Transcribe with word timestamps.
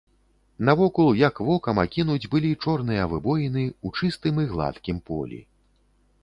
Навокал, 0.67 1.09
як 1.19 1.41
вокам 1.49 1.81
акінуць, 1.83 2.29
былі 2.31 2.49
чорныя 2.63 3.03
выбоіны 3.11 3.63
ў 3.85 4.01
чыстым 4.01 4.41
і 4.47 4.49
гладкім 4.55 4.97
полі. 5.13 5.39